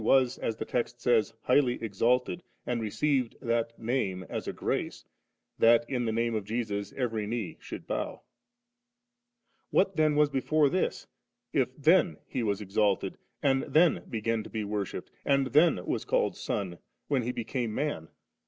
was, 0.03 0.39
as 0.39 0.55
the 0.55 0.65
text 0.65 0.99
says,' 0.99 1.31
highly 1.43 1.73
exalted,* 1.73 2.41
and 2.65 2.81
received 2.81 3.35
that 3.39 3.77
* 3.79 3.79
Name' 3.79 4.25
as 4.31 4.47
a 4.47 4.51
grace,' 4.51 5.05
that 5.59 5.87
in 5.87 6.05
the 6.05 6.11
Name 6.11 6.33
of 6.33 6.43
Jesus 6.43 6.91
every 6.97 7.27
knee 7.27 7.57
should 7.59 7.85
bowV 7.87 8.21
What 9.69 9.97
then 9.97 10.15
was 10.15 10.31
before 10.31 10.69
this, 10.69 11.05
if 11.53 11.77
then 11.77 12.17
He 12.27 12.41
was 12.41 12.61
exalted, 12.61 13.19
and 13.43 13.61
then 13.61 14.01
began 14.09 14.41
to 14.41 14.49
be 14.49 14.63
worshipped, 14.63 15.11
and 15.23 15.45
then 15.53 15.85
was 15.85 16.03
called 16.03 16.35
Son, 16.35 16.79
when 17.07 17.21
He 17.21 17.31
became 17.31 17.75
man? 17.75 18.07